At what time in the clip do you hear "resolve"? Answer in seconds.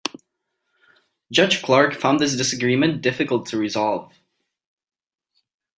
3.59-4.11